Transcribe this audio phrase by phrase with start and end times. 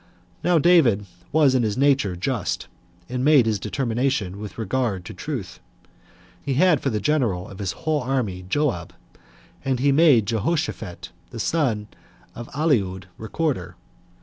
[0.43, 2.67] Now David was in his nature just,
[3.07, 5.59] and made his determination with regard to truth.
[6.43, 8.93] He had for the general of his whole army Joab;
[9.63, 11.87] and he made Jehoshaphat, the son
[12.33, 13.75] of Ahilud, recorder.